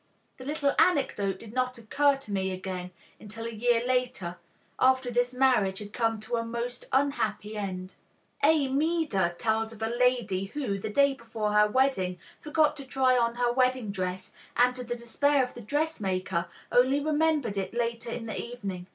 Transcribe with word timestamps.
The 0.37 0.45
little 0.45 0.73
anecdote 0.79 1.37
did 1.37 1.53
not 1.53 1.77
occur 1.77 2.15
to 2.15 2.31
me 2.31 2.49
again 2.49 2.89
until 3.19 3.45
a 3.45 3.51
year 3.53 3.85
later, 3.85 4.37
after 4.79 5.11
this 5.11 5.31
marriage 5.31 5.77
had 5.77 5.93
come 5.93 6.19
to 6.21 6.37
a 6.37 6.43
most 6.43 6.87
unhappy 6.91 7.55
end. 7.55 7.93
A. 8.43 8.67
Maeder 8.67 9.35
tells 9.37 9.71
of 9.71 9.81
a 9.83 9.87
lady 9.87 10.45
who, 10.45 10.79
the 10.79 10.89
day 10.89 11.13
before 11.13 11.51
her 11.51 11.67
wedding, 11.67 12.17
forgot 12.41 12.75
to 12.77 12.83
try 12.83 13.15
on 13.15 13.35
her 13.35 13.51
wedding 13.53 13.91
dress 13.91 14.33
and 14.57 14.73
to 14.75 14.83
the 14.83 14.95
despair 14.95 15.43
of 15.43 15.53
the 15.53 15.61
dressmaker 15.61 16.47
only 16.71 16.99
remembered 16.99 17.55
it 17.55 17.71
later 17.75 18.09
in 18.09 18.25
the 18.25 18.41
evening. 18.41 18.87